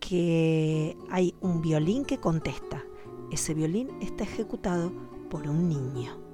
que 0.00 0.96
hay 1.10 1.34
un 1.40 1.60
violín 1.60 2.04
que 2.04 2.18
contesta. 2.18 2.84
Ese 3.30 3.54
violín 3.54 3.90
está 4.00 4.24
ejecutado 4.24 4.92
por 5.30 5.48
un 5.48 5.68
niño. 5.68 6.27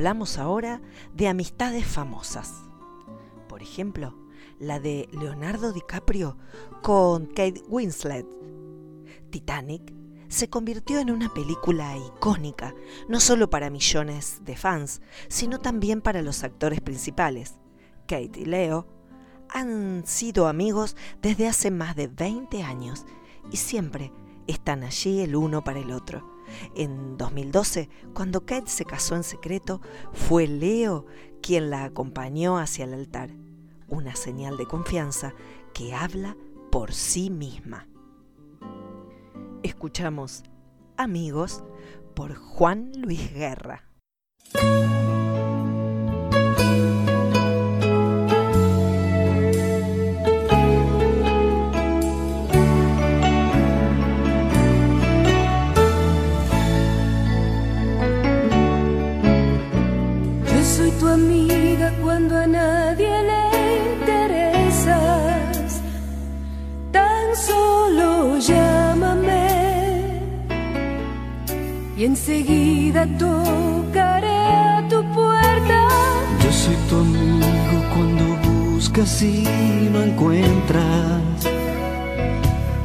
Hablamos 0.00 0.38
ahora 0.38 0.80
de 1.12 1.28
amistades 1.28 1.84
famosas. 1.84 2.62
Por 3.50 3.60
ejemplo, 3.60 4.14
la 4.58 4.80
de 4.80 5.10
Leonardo 5.12 5.74
DiCaprio 5.74 6.38
con 6.80 7.26
Kate 7.26 7.62
Winslet. 7.68 8.26
Titanic 9.28 9.92
se 10.28 10.48
convirtió 10.48 11.00
en 11.00 11.10
una 11.10 11.34
película 11.34 11.98
icónica, 11.98 12.74
no 13.10 13.20
solo 13.20 13.50
para 13.50 13.68
millones 13.68 14.40
de 14.42 14.56
fans, 14.56 15.02
sino 15.28 15.58
también 15.58 16.00
para 16.00 16.22
los 16.22 16.44
actores 16.44 16.80
principales. 16.80 17.56
Kate 18.06 18.40
y 18.40 18.46
Leo 18.46 18.86
han 19.50 20.06
sido 20.06 20.48
amigos 20.48 20.96
desde 21.20 21.46
hace 21.46 21.70
más 21.70 21.94
de 21.94 22.06
20 22.06 22.62
años 22.62 23.04
y 23.52 23.58
siempre 23.58 24.14
están 24.46 24.82
allí 24.82 25.20
el 25.20 25.36
uno 25.36 25.62
para 25.62 25.80
el 25.80 25.92
otro. 25.92 26.39
En 26.74 27.16
2012, 27.16 27.88
cuando 28.14 28.44
Kate 28.46 28.68
se 28.68 28.84
casó 28.84 29.16
en 29.16 29.24
secreto, 29.24 29.80
fue 30.12 30.46
Leo 30.46 31.06
quien 31.42 31.70
la 31.70 31.84
acompañó 31.84 32.58
hacia 32.58 32.84
el 32.84 32.94
altar, 32.94 33.30
una 33.88 34.14
señal 34.16 34.56
de 34.56 34.66
confianza 34.66 35.34
que 35.74 35.94
habla 35.94 36.36
por 36.70 36.92
sí 36.92 37.30
misma. 37.30 37.88
Escuchamos 39.62 40.42
Amigos 40.96 41.62
por 42.14 42.34
Juan 42.34 42.92
Luis 42.96 43.32
Guerra. 43.32 43.84
Amiga 61.12 61.92
cuando 62.02 62.36
a 62.36 62.46
nadie 62.46 63.10
le 63.30 63.42
interesas. 63.92 65.80
Tan 66.92 67.36
solo 67.36 68.38
llámame 68.38 69.48
y 71.96 72.04
enseguida 72.04 73.06
tocaré 73.18 74.40
a 74.76 74.86
tu 74.88 75.02
puerta. 75.12 75.88
Yo 76.42 76.52
soy 76.52 76.76
tu 76.88 76.96
amigo 76.96 77.76
cuando 77.94 78.24
buscas 78.48 79.22
y 79.22 79.44
no 79.92 80.02
encuentras. 80.02 81.20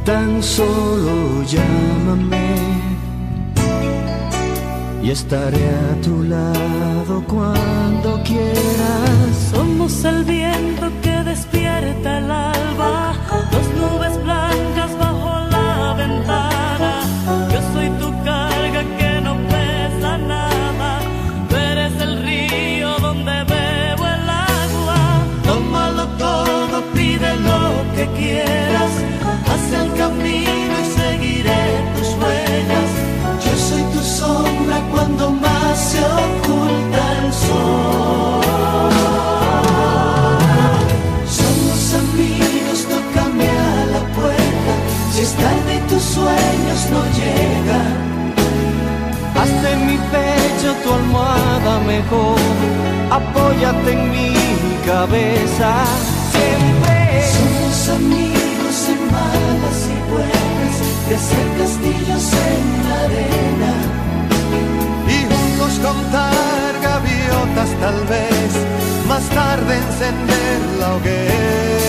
Tan 0.03 0.43
solo 0.43 1.43
llámame 1.43 2.94
y 5.05 5.11
estaré 5.11 5.69
a 5.69 6.01
tu 6.01 6.23
lado 6.23 7.23
cuando 7.27 8.23
quieras. 8.23 9.51
Somos 9.51 10.03
el 10.03 10.23
viento 10.23 10.91
que 11.03 11.23
despierta 11.23 12.17
el 12.17 12.31
alba, 12.31 13.13
dos 13.51 13.67
nubes 13.79 14.23
blancas 14.23 14.44
no 46.95 47.55
de 49.61 49.75
mi 49.87 49.97
pecho 50.13 50.69
tu 50.83 50.89
almohada 50.93 51.79
mejor, 51.79 52.39
apóyate 53.11 53.91
en 53.91 54.01
mi 54.11 54.33
cabeza 54.85 55.69
siempre. 56.33 56.95
Somos 57.35 57.77
amigos 57.99 58.77
en 58.93 59.01
malas 59.15 59.79
y 59.93 59.97
buenas, 60.11 60.75
de 61.07 61.13
hacer 61.15 61.47
castillos 61.59 62.25
en 62.51 62.65
la 62.87 62.97
arena. 63.05 63.73
Y 65.15 65.17
juntos 65.31 65.73
contar 65.87 66.71
gaviotas 66.81 67.69
tal 67.83 67.99
vez, 68.13 68.51
más 69.07 69.25
tarde 69.29 69.71
encender 69.77 70.59
la 70.79 70.87
hoguera. 70.95 71.85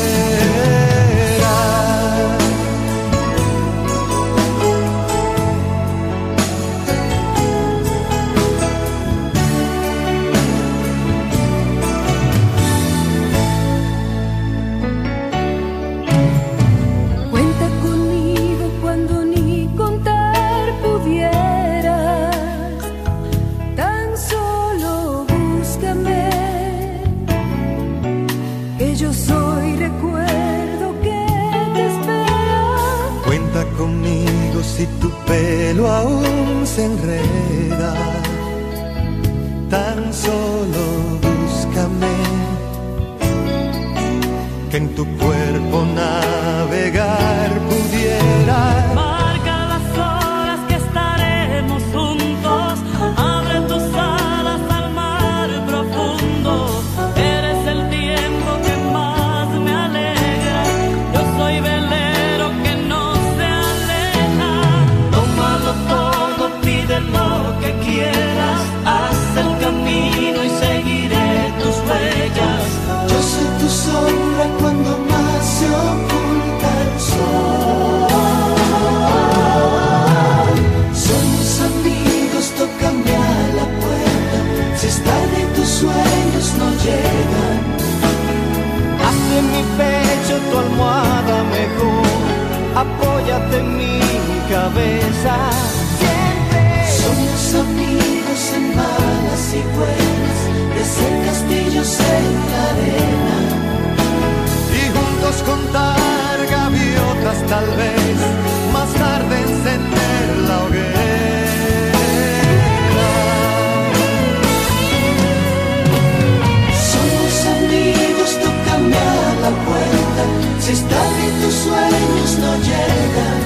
tarde 120.83 121.25
tus 121.43 121.55
sueños 121.55 122.31
no 122.39 122.53
llegan. 122.69 123.41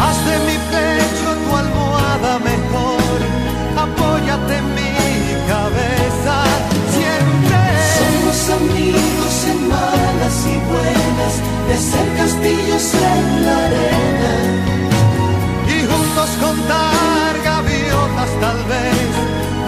Haz 0.00 0.18
de 0.28 0.36
mi 0.46 0.56
pecho 0.72 1.28
tu 1.44 1.56
almohada 1.56 2.38
mejor, 2.38 3.18
apóyate 3.84 4.56
en 4.56 4.68
mi 4.78 4.92
cabeza 5.52 6.34
siempre. 6.96 7.58
Somos 7.98 8.38
amigos 8.60 9.34
en 9.52 9.68
malas 9.68 10.36
y 10.54 10.56
buenas, 10.72 11.34
de 11.68 11.76
ser 11.90 12.08
castillos 12.16 12.86
en 12.94 13.46
la 13.46 13.56
arena. 13.66 14.34
Y 15.74 15.78
juntos 15.90 16.30
contar 16.40 17.32
gaviotas 17.44 18.30
tal 18.40 18.60
vez, 18.72 19.10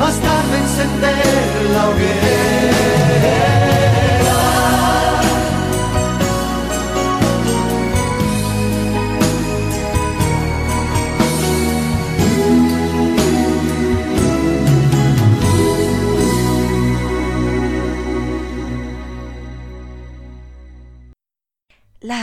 más 0.00 0.16
tarde 0.26 0.54
encender 0.64 1.70
la 1.74 1.88
hoguera. 1.88 2.77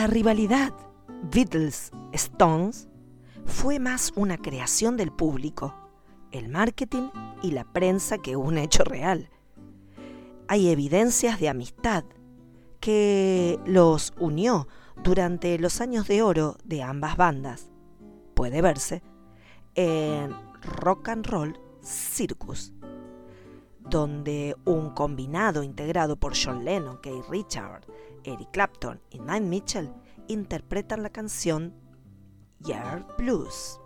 La 0.05 0.11
rivalidad 0.11 0.71
Beatles-Stones 1.31 2.87
fue 3.43 3.79
más 3.79 4.13
una 4.15 4.37
creación 4.37 4.97
del 4.97 5.11
público, 5.11 5.73
el 6.29 6.47
marketing 6.47 7.09
y 7.41 7.49
la 7.49 7.63
prensa 7.63 8.19
que 8.19 8.35
un 8.35 8.59
hecho 8.59 8.83
real. 8.83 9.31
Hay 10.47 10.69
evidencias 10.69 11.39
de 11.39 11.49
amistad 11.49 12.03
que 12.79 13.57
los 13.65 14.13
unió 14.19 14.67
durante 15.03 15.57
los 15.57 15.81
años 15.81 16.07
de 16.07 16.21
oro 16.21 16.55
de 16.63 16.83
ambas 16.83 17.17
bandas. 17.17 17.71
Puede 18.35 18.61
verse 18.61 19.01
en 19.73 20.35
Rock 20.61 21.09
and 21.09 21.25
Roll 21.25 21.59
Circus, 21.81 22.75
donde 23.79 24.55
un 24.65 24.91
combinado 24.91 25.63
integrado 25.63 26.15
por 26.15 26.33
John 26.37 26.63
Lennon, 26.63 26.97
Kate 26.97 27.23
Richard 27.27 27.87
Eric 28.25 28.51
Clapton 28.51 29.01
y 29.09 29.19
Nine 29.19 29.41
Mitchell 29.41 29.91
interpretan 30.27 31.03
la 31.03 31.09
canción 31.09 31.73
Yard 32.59 33.05
Blues. 33.17 33.79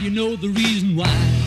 you 0.00 0.10
know 0.10 0.34
the 0.34 0.48
reason 0.48 0.96
why. 0.96 1.39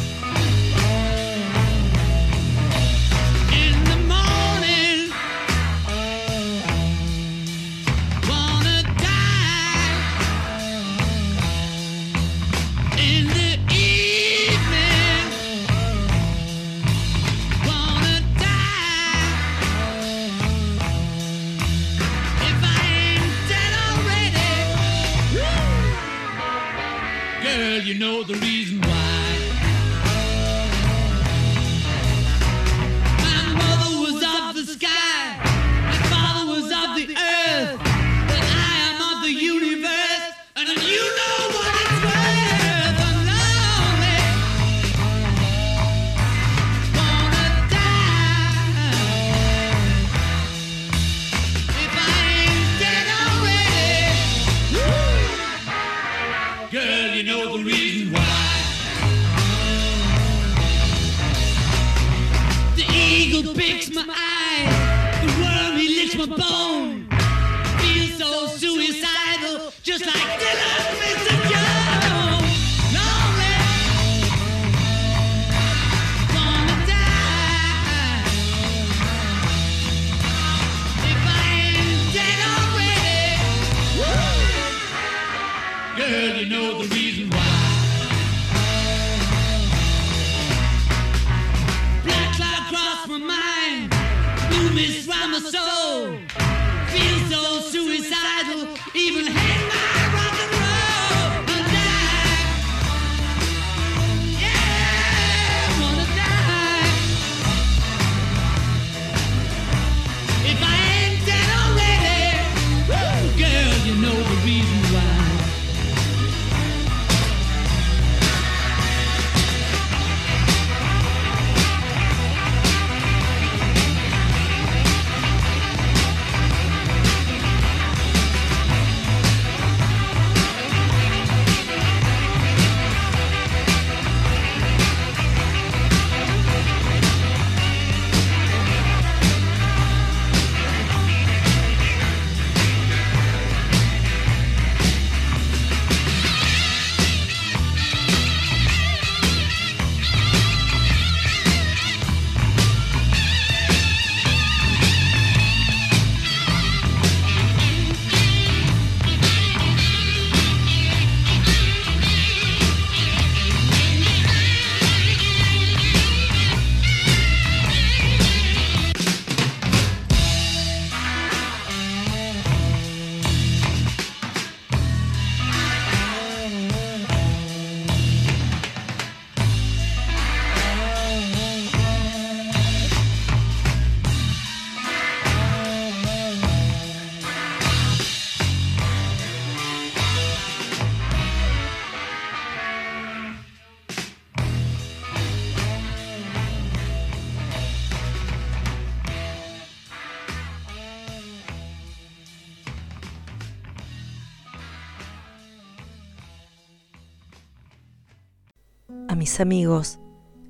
mis 209.23 209.39
amigos 209.39 209.99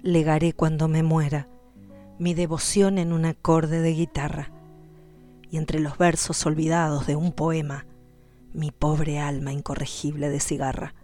legaré 0.02 0.52
cuando 0.52 0.88
me 0.88 1.04
muera 1.04 1.48
mi 2.18 2.34
devoción 2.34 2.98
en 2.98 3.14
un 3.14 3.24
acorde 3.24 3.82
de 3.82 3.94
guitarra 3.94 4.52
y 5.48 5.58
entre 5.58 5.80
los 5.80 6.00
versos 6.00 6.44
olvidados 6.48 7.06
de 7.06 7.16
un 7.16 7.34
poema 7.34 7.86
mi 8.52 8.72
pobre 8.72 9.20
alma 9.20 9.54
incorregible 9.54 10.30
de 10.30 10.40
cigarra. 10.40 10.96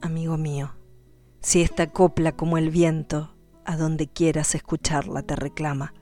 Amigo 0.00 0.36
mío, 0.36 0.74
si 1.40 1.62
esta 1.62 1.92
copla 1.92 2.32
como 2.32 2.58
el 2.58 2.70
viento, 2.70 3.36
a 3.64 3.76
donde 3.76 4.08
quieras 4.08 4.56
escucharla 4.56 5.22
te 5.22 5.36
reclama, 5.36 5.94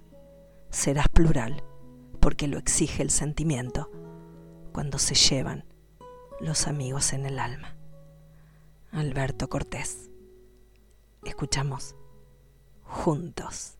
serás 0.70 1.10
plural, 1.10 1.62
porque 2.20 2.48
lo 2.48 2.56
exige 2.56 3.02
el 3.02 3.10
sentimiento, 3.10 3.90
cuando 4.72 4.96
se 4.96 5.14
llevan 5.14 5.66
los 6.40 6.68
amigos 6.68 7.12
en 7.12 7.26
el 7.26 7.38
alma. 7.38 7.75
Alberto 8.96 9.48
Cortés. 9.48 10.08
Escuchamos 11.22 11.94
Juntos 12.82 13.74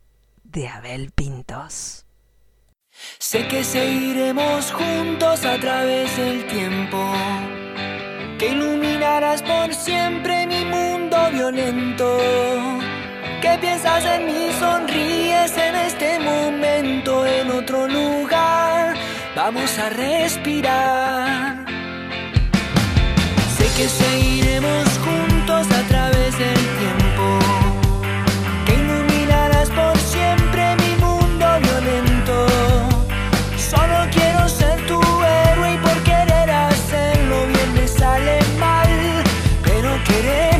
de 0.44 0.68
Abel 0.68 1.10
Pintos. 1.10 2.04
Sé 3.18 3.48
que 3.48 3.64
seguiremos 3.64 4.70
juntos 4.72 5.42
a 5.46 5.58
través 5.58 6.14
del 6.18 6.46
tiempo, 6.48 6.98
que 8.38 8.50
iluminarás 8.50 9.42
por 9.42 9.74
siempre 9.74 10.46
mi 10.46 10.66
mundo 10.66 11.16
violento. 11.32 12.18
¿Qué 13.40 13.56
piensas 13.58 14.04
en 14.04 14.26
mí? 14.26 14.50
Sonríes 14.60 15.56
en 15.56 15.76
este 15.76 16.18
momento, 16.18 17.24
en 17.24 17.50
otro 17.52 17.88
lugar. 17.88 18.94
Vamos 19.34 19.78
a 19.78 19.88
respirar. 19.88 21.64
Sé 23.56 23.64
que 23.76 23.88
seguiremos 23.88 24.85
Solo 33.76 34.10
quiero 34.10 34.48
ser 34.48 34.86
tu 34.86 34.98
héroe 35.22 35.74
y 35.74 35.78
por 35.78 35.98
querer 36.02 36.50
hacerlo 36.50 37.46
bien 37.46 37.74
me 37.74 37.86
sale 37.86 38.38
mal, 38.58 38.88
pero 39.62 39.90
quereme 40.04 40.55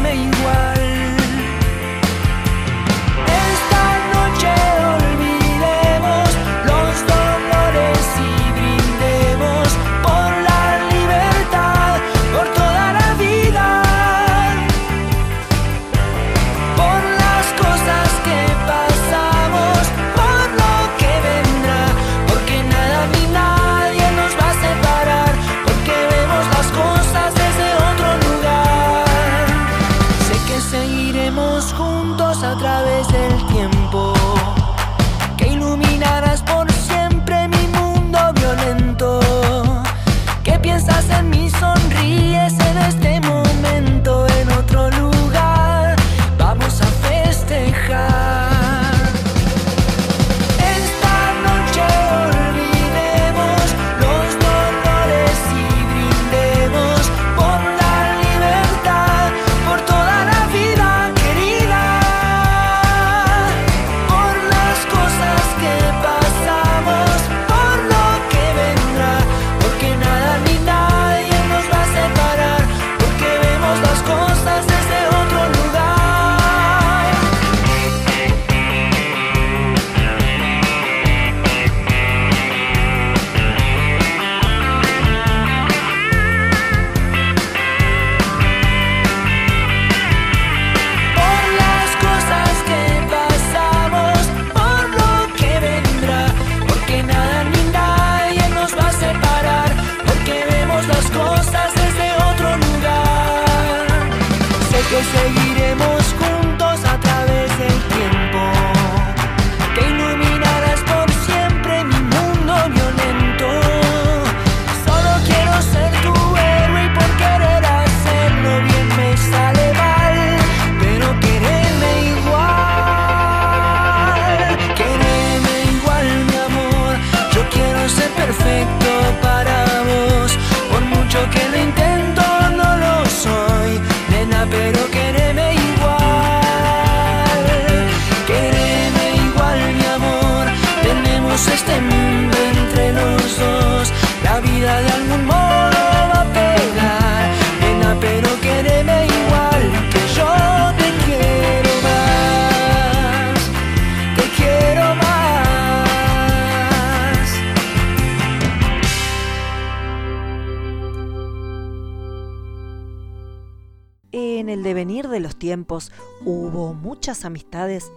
hubo 166.25 166.75
muchas 166.75 167.25
amistades 167.25 167.91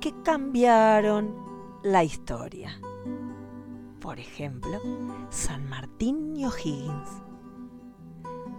que 0.00 0.14
cambiaron 0.22 1.34
la 1.82 2.04
historia. 2.04 2.80
Por 4.00 4.18
ejemplo, 4.18 4.80
San 5.30 5.68
Martín 5.68 6.36
y 6.36 6.44
O'Higgins, 6.44 7.10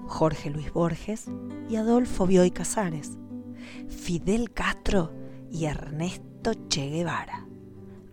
Jorge 0.08 0.50
Luis 0.50 0.72
Borges 0.72 1.26
y 1.70 1.76
Adolfo 1.76 2.26
Bioy 2.28 2.52
Casares, 2.52 3.18
Fidel 3.90 4.52
Castro 4.52 5.12
y 5.52 5.66
Ernesto 5.66 6.54
Che 6.70 6.90
Guevara, 6.90 7.46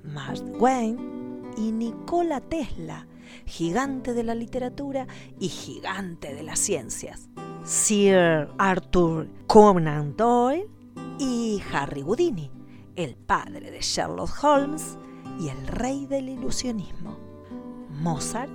Mark 0.02 0.52
Twain 0.58 1.52
y 1.56 1.72
Nikola 1.72 2.40
Tesla, 2.40 3.06
gigante 3.46 4.12
de 4.12 4.24
la 4.24 4.34
literatura 4.34 5.06
y 5.38 5.48
gigante 5.48 6.34
de 6.34 6.42
las 6.42 6.58
ciencias. 6.58 7.28
Sir 7.64 8.48
Arthur 8.58 9.28
Conan 9.46 10.16
Doyle 10.16 10.66
y 11.18 11.62
Harry 11.72 12.02
Houdini, 12.02 12.50
el 12.96 13.14
padre 13.16 13.70
de 13.70 13.80
Sherlock 13.80 14.42
Holmes 14.42 14.96
y 15.38 15.48
el 15.48 15.66
rey 15.66 16.06
del 16.06 16.30
ilusionismo. 16.30 17.18
Mozart 17.90 18.50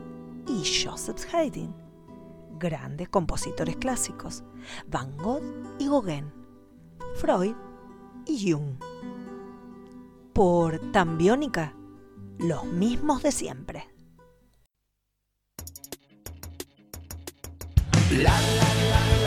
y 0.48 0.64
Joseph 0.84 1.34
Haydn, 1.34 1.74
grandes 2.58 3.10
compositores 3.10 3.78
clásicos. 3.78 4.44
Van 4.88 5.16
Gogh 5.18 5.44
y 5.78 5.88
Gauguin, 5.88 6.34
Freud 7.16 7.56
y 8.26 8.52
Jung. 8.52 8.78
Por 10.34 10.80
Tambiónica, 10.92 11.76
los 12.40 12.66
mismos 12.66 13.22
de 13.22 13.32
siempre. 13.32 13.95
Que 18.10 19.25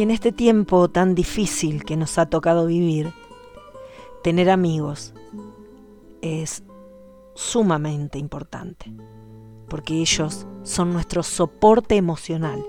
Y 0.00 0.02
en 0.02 0.10
este 0.10 0.32
tiempo 0.32 0.88
tan 0.88 1.14
difícil 1.14 1.84
que 1.84 1.94
nos 1.94 2.16
ha 2.16 2.24
tocado 2.24 2.64
vivir, 2.64 3.12
tener 4.22 4.48
amigos 4.48 5.12
es 6.22 6.62
sumamente 7.34 8.18
importante, 8.18 8.94
porque 9.68 10.00
ellos 10.00 10.46
son 10.62 10.94
nuestro 10.94 11.22
soporte 11.22 11.96
emocional 11.96 12.64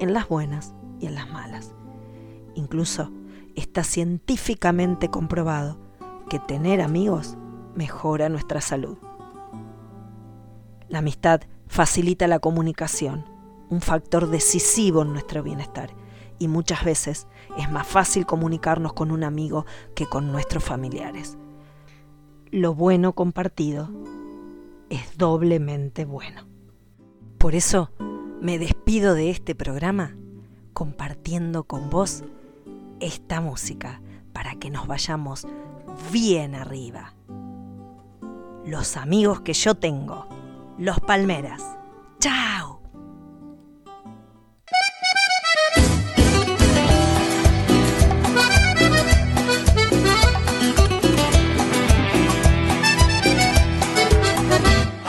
en 0.00 0.12
las 0.12 0.26
buenas 0.26 0.74
y 0.98 1.06
en 1.06 1.14
las 1.14 1.30
malas. 1.30 1.76
Incluso 2.56 3.12
está 3.54 3.84
científicamente 3.84 5.10
comprobado 5.10 5.78
que 6.28 6.40
tener 6.40 6.80
amigos 6.80 7.36
mejora 7.76 8.28
nuestra 8.28 8.60
salud. 8.60 8.98
La 10.88 10.98
amistad 10.98 11.42
facilita 11.68 12.26
la 12.26 12.40
comunicación, 12.40 13.26
un 13.70 13.80
factor 13.80 14.26
decisivo 14.28 15.02
en 15.02 15.12
nuestro 15.12 15.44
bienestar, 15.44 15.90
y 16.38 16.48
muchas 16.48 16.84
veces 16.84 17.26
es 17.56 17.70
más 17.70 17.86
fácil 17.86 18.26
comunicarnos 18.26 18.92
con 18.92 19.10
un 19.10 19.24
amigo 19.24 19.66
que 19.94 20.06
con 20.06 20.30
nuestros 20.32 20.64
familiares. 20.64 21.36
Lo 22.50 22.74
bueno 22.74 23.12
compartido 23.12 23.90
es 24.90 25.18
doblemente 25.18 26.04
bueno. 26.04 26.46
Por 27.38 27.54
eso 27.54 27.90
me 28.40 28.58
despido 28.58 29.14
de 29.14 29.30
este 29.30 29.54
programa 29.54 30.16
compartiendo 30.72 31.64
con 31.64 31.90
vos 31.90 32.24
esta 33.00 33.40
música 33.40 34.00
para 34.32 34.54
que 34.54 34.70
nos 34.70 34.86
vayamos 34.86 35.46
bien 36.12 36.54
arriba. 36.54 37.14
Los 38.64 38.96
amigos 38.96 39.40
que 39.40 39.54
yo 39.54 39.74
tengo, 39.74 40.28
los 40.78 41.00
Palmeras. 41.00 41.62
¡Chao! 42.20 42.77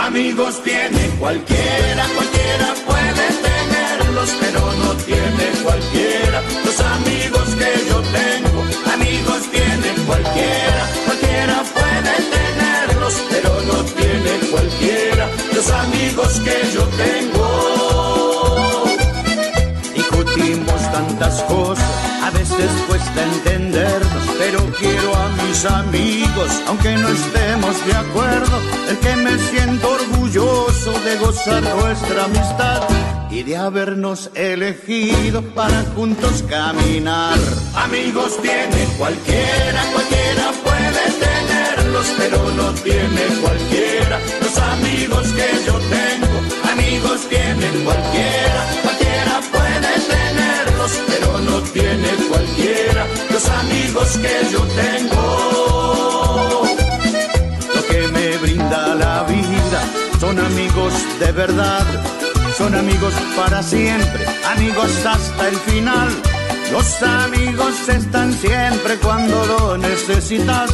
Amigos 0.10 0.64
tiene 0.64 1.08
cualquiera, 1.20 2.04
cualquiera 2.16 2.74
puede 2.88 3.26
tenerlos, 3.46 4.36
pero 4.40 4.60
no 4.84 4.96
tiene 5.06 5.46
cualquiera. 5.64 6.42
Los 6.66 6.80
amigos 6.80 7.50
que 7.54 7.72
yo 7.88 8.02
tengo, 8.02 8.60
amigos 8.92 9.42
tiene 9.52 9.94
cualquiera, 10.08 10.90
cualquiera 11.06 11.64
puede 11.76 12.14
tenerlos, 12.36 13.14
pero 13.30 13.52
no 13.70 13.84
tiene 13.84 14.32
cualquiera. 14.50 15.30
Los 15.54 15.70
amigos 15.70 16.40
que 16.40 16.58
yo 16.74 16.84
tengo. 17.06 18.86
Discutimos 19.94 20.92
tantas 20.92 21.44
cosas, 21.44 21.89
a 22.30 22.32
veces 22.32 22.70
cuesta 22.88 23.24
entendernos, 23.24 24.24
pero 24.38 24.60
quiero 24.78 25.16
a 25.16 25.30
mis 25.30 25.66
amigos, 25.66 26.52
aunque 26.68 26.96
no 26.96 27.08
estemos 27.10 27.86
de 27.86 27.94
acuerdo, 27.94 28.60
el 28.90 28.98
que 29.00 29.16
me 29.16 29.38
siento 29.38 29.90
orgulloso 29.90 30.92
de 31.00 31.18
gozar 31.18 31.64
nuestra 31.64 32.26
amistad 32.26 32.84
y 33.32 33.42
de 33.44 33.58
habernos 33.58 34.30
elegido 34.36 35.42
para 35.56 35.84
juntos 35.96 36.44
caminar. 36.48 37.40
Amigos 37.74 38.40
tiene 38.42 38.86
cualquiera, 38.98 39.82
cualquiera 39.94 40.52
puede 40.64 41.04
tenerlos, 41.26 42.08
pero 42.18 42.52
no 42.52 42.72
tiene 42.74 43.24
cualquiera. 43.42 44.20
Los 44.42 44.58
amigos 44.58 45.28
que 45.30 45.50
yo 45.66 45.80
tengo, 45.98 46.72
amigos 46.72 47.28
tienen 47.28 47.84
cualquiera, 47.84 48.68
cualquiera 48.84 48.99
tiene 51.74 52.10
cualquiera. 52.30 53.08
Los 53.32 53.48
amigos 53.50 54.18
que 54.18 54.52
yo 54.52 54.62
tengo 54.84 56.64
lo 57.76 57.82
que 57.88 58.08
me 58.10 58.38
brinda 58.38 58.96
la 58.96 59.24
vida. 59.24 59.82
Son 60.20 60.38
amigos 60.40 60.94
de 61.20 61.32
verdad, 61.32 61.86
son 62.58 62.76
amigos 62.76 63.14
para 63.36 63.64
siempre, 63.64 64.26
amigos 64.56 65.06
hasta 65.06 65.48
el 65.48 65.56
final. 65.58 66.10
Los 66.72 67.02
amigos 67.02 67.88
están 67.88 68.34
siempre 68.34 68.98
cuando 68.98 69.46
lo 69.46 69.78
necesitas. 69.78 70.70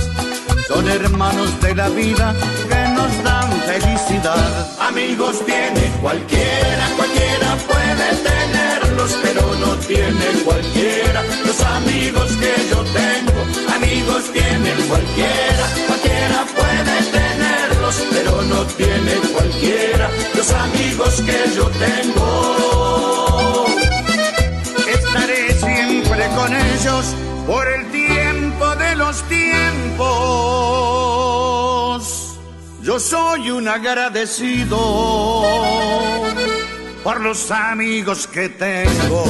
Son 0.68 0.88
hermanos 0.90 1.62
de 1.62 1.76
la 1.76 1.90
vida 1.90 2.34
que 2.68 2.90
nos 2.96 3.24
dan 3.24 3.35
felicidad. 3.66 4.68
Amigos 4.80 5.43
tiene 5.45 5.91
cualquiera, 6.01 6.86
cualquiera 6.95 7.55
puede 7.68 8.07
tenerlos, 8.30 9.18
pero 9.24 9.55
no 9.55 9.76
tiene 9.88 10.26
cualquiera 10.43 11.24
los 11.45 11.61
amigos 11.61 12.32
que 12.41 12.53
yo 12.70 12.84
tengo. 12.99 13.39
Amigos 13.76 14.24
tiene 14.32 14.72
cualquiera, 14.88 15.66
cualquiera 15.88 16.45
puede 16.59 16.95
tenerlos, 17.18 17.95
pero 18.11 18.41
no 18.43 18.63
tiene 18.80 19.13
cualquiera 19.34 20.09
los 20.36 20.51
amigos 20.51 21.22
que 21.22 21.39
yo 21.55 21.66
tengo. 21.86 23.66
Estaré 24.88 25.53
siempre 25.53 26.28
con 26.36 26.55
ellos 26.55 27.16
por 27.47 27.68
el 27.68 27.91
tiempo 27.91 28.76
de 28.76 28.95
los 28.95 29.22
tiempos. 29.24 30.95
Yo 32.86 33.00
soy 33.00 33.50
un 33.50 33.68
agradecido 33.68 34.78
por 37.04 37.20
los 37.20 37.50
amigos 37.50 38.28
que 38.28 38.48
tengo. 38.48 39.26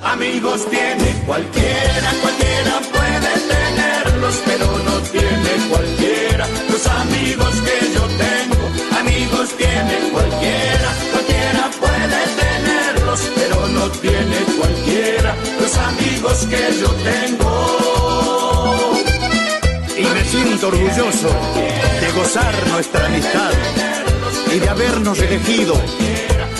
Amigos 0.00 0.64
tiene 0.70 1.20
cualquiera, 1.26 2.12
cualquiera 2.22 2.80
puede 2.92 3.32
tenerlos, 3.54 4.40
pero 4.46 4.66
no 4.66 5.00
tiene 5.10 5.68
cualquiera 5.68 6.46
los 6.70 6.86
amigos 6.86 7.54
que 7.66 7.92
yo 7.92 8.02
tengo. 8.22 9.00
Amigos 9.00 9.48
tiene 9.58 10.10
cualquiera, 10.12 10.94
cualquiera 11.10 11.70
puede 11.80 12.20
tenerlos, 12.38 13.20
pero 13.34 13.66
no 13.66 13.90
tiene 13.90 14.36
cualquiera 14.60 15.34
los 15.58 15.76
amigos 15.76 16.46
que 16.46 16.80
yo 16.80 16.90
tengo. 17.02 17.93
Y 19.96 20.04
me 20.06 20.24
siento 20.24 20.68
orgulloso 20.68 21.28
de 22.00 22.12
gozar 22.12 22.52
nuestra 22.68 23.06
amistad 23.06 23.52
y 24.52 24.58
de 24.58 24.68
habernos 24.68 25.18
elegido 25.20 25.74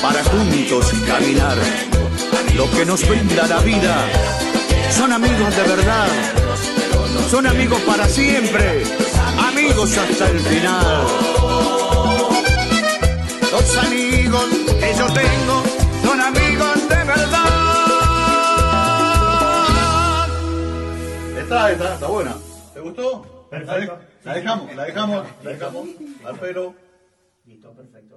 para 0.00 0.22
juntos 0.22 0.92
caminar. 1.06 1.56
Lo 2.54 2.70
que 2.70 2.86
nos 2.86 3.06
brinda 3.08 3.46
la 3.48 3.58
vida 3.60 4.06
son 4.96 5.12
amigos 5.12 5.56
de 5.56 5.62
verdad, 5.62 6.06
son 7.28 7.46
amigos 7.48 7.80
para 7.80 8.08
siempre, 8.08 8.84
amigos 9.48 9.98
hasta 9.98 10.30
el 10.30 10.38
final. 10.38 11.06
Los 13.50 13.76
amigos 13.78 14.44
que 14.78 14.94
yo 14.96 15.06
tengo 15.12 15.62
son 16.04 16.20
amigos 16.20 16.88
de 16.88 17.04
verdad. 17.04 17.44
Está, 21.36 21.72
está, 21.72 21.94
está 21.94 22.06
buena. 22.06 22.36
¿Te 22.84 22.90
gustó? 22.90 23.48
Perfecto. 23.48 23.98
La 24.24 24.34
dejamos, 24.34 24.76
la 24.76 24.84
dejamos, 24.84 25.26
la 25.42 25.50
dejamos. 25.52 25.88
Alfredo. 26.22 26.74
Listo, 27.46 27.72
perfecto. 27.72 28.13